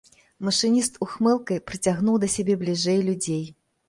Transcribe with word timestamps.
Машыніст 0.47 0.95
ухмылкай 1.05 1.59
прыцягнуў 1.71 2.17
да 2.23 2.31
сябе 2.37 2.57
бліжэй 2.63 2.99
людзей. 3.11 3.45